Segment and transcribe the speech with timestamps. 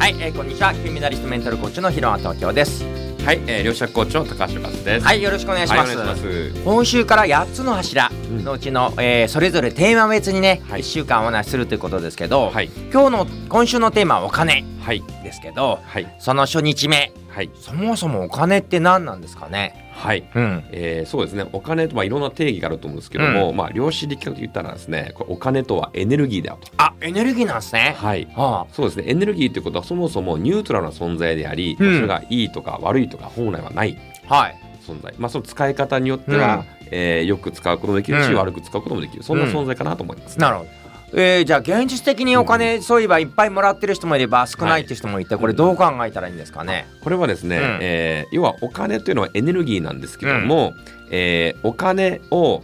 [0.00, 0.72] はい、えー、こんにちは。
[0.72, 2.84] 金メダリストメンタルコーチの広間東京です。
[3.22, 5.04] はい、えー、両者コーチの高橋和です。
[5.04, 6.54] はいよろしくお願いします,、はいます。
[6.64, 8.10] 今週から8つの柱
[8.42, 10.80] のうちの、えーそれぞれテーマ別にね、はい。
[10.80, 19.90] 1週間お話しするということですけど、はい、今日の今週のテーマはお金はい、ですけどはい、その初日目はい、そもそもお金って何なんですかね？
[19.94, 20.28] はい。
[20.34, 20.64] うん。
[20.72, 21.46] えー、そうですね。
[21.52, 26.72] お金とまあいろんな定義があると思うんですけども、まあ量子力学と言ったらですねお金とはエネルギーだよと。
[26.76, 27.94] あエネルギーなんですね。
[27.96, 28.26] はい。
[28.34, 29.04] はそうですね。
[29.06, 31.94] エネルギーということはそもそもニュートラルな存在であり、うん。
[31.96, 33.96] それがいいとか悪いとか本来はない
[34.28, 34.58] あはい。
[34.84, 35.14] 存在。
[35.18, 38.36] まあその使い方によっては、えーよく使うこともできるし、うん。
[38.38, 39.22] 悪く使うこともできる。
[39.22, 40.70] そんな存在かなと思います、なるほど
[41.12, 47.78] えー、じゃあ現実的にお金、そういえばいっぱいもらってる人もいれば少ないって人もいて、これどう考えたらいいんですかね、これはですね、うん。
[47.80, 50.74] えー要はお金というのはエネルギーなんですけども、
[51.10, 52.62] えーお金を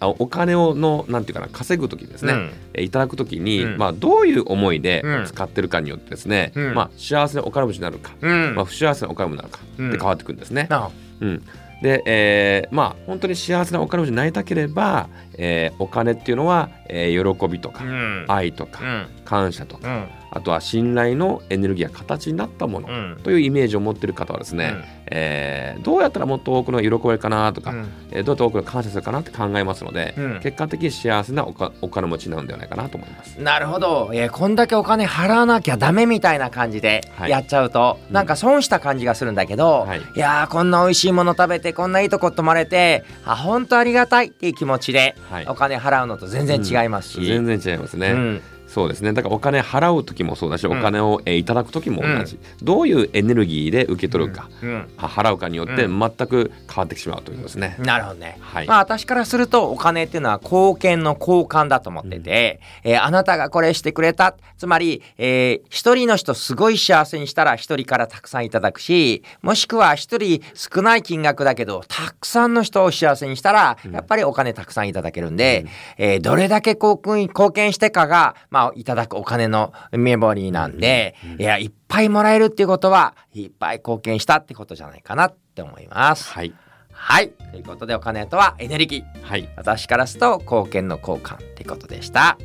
[0.00, 2.50] お金をのなんていうかな稼ぐ時ですね、うん。
[2.74, 3.76] えーいただく時に、うん。
[3.76, 5.26] まあ、どういう思いでうん。
[5.26, 6.74] 使ってるかによってですね、うん。
[6.74, 8.54] まあ、幸せなお金持ちになるか、うん。
[8.54, 9.88] まあ、不幸せなお金持ちになるかうん。
[9.90, 10.68] って変わってくるんですね。
[10.70, 10.88] な
[11.20, 11.42] うん。
[11.82, 18.24] で、えーまあ本当に幸せなお金持ちになりたければ、えーお金っていうのは、えー喜びとか、うん。
[18.28, 19.06] 愛とか、うん。
[19.24, 20.08] 感謝とか、うん。
[20.32, 23.20] あとは信頼のエネルギーや形になったもの、うん。
[23.22, 24.74] というイメージを持っている方はですね、
[25.06, 27.88] えーどうやったらもっと多くの喜べるかなとか、うん。
[28.10, 30.40] えーどうやって多くの感謝するかなって考えますので、うん。
[30.42, 33.40] 結果的に幸せなおかお金持ちになるんではないかなと思います。
[33.40, 37.30] なるほど、えーこんだけお金払わなきゃダメみたいな感じではい。
[37.30, 38.14] やっちゃうと、うん。
[38.14, 40.00] なんか損した感じがするんだけど、はい。
[40.00, 45.46] い、やーこんな美味しいもの食べてこんないいとこ泊まれてあ本当ありがたいっていう気持ちではい。
[45.48, 48.40] お金払うのと全然違いますし、全然違いますね、うん
[48.72, 49.12] そうですね。
[49.12, 54.48] だからお金払う時もそうだし、お金を、えーいただく時も同じ、どういうエネルギーで受け取るか、
[54.96, 57.76] 払うかによってう全く変わってしまうということですね。
[57.80, 58.36] なるほどね。
[58.40, 58.66] はい。
[58.66, 64.36] まあ私からするとお金っていうのは貢献の交換だと思ってて、えーあなたがこれしてくれた。
[64.58, 75.66] つまり、えー一人の人すごい幸せにしたら一人からたくさんいただくし、もしくは一人少ない金額だけど、たくさんの人を幸せにしたら、やっぱりお金たくさんいただけるんで、
[75.98, 86.30] えーどれだけ貢献貢献してかが、まあいただくお金のメモリーなんで、いや、いっぱいもらえるっていうことは、いっぱい貢献したってことじゃないかなって思います。
[86.32, 86.52] はい、
[86.92, 87.30] はい。
[87.30, 89.22] ということで、お金とはエネルギー。
[89.22, 92.36] はい、私からすると、貢献の交換ってことでした。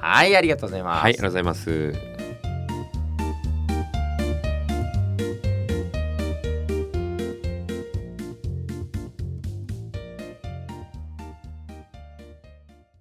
[0.00, 1.02] はい、ありがとうございます。
[1.02, 2.13] はい、ありがとうございます。